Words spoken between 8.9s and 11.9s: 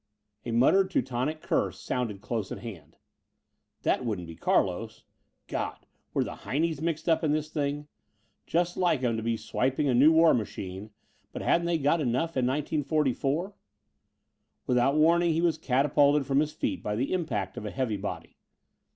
'em to be swiping a new war machine; but hadn't they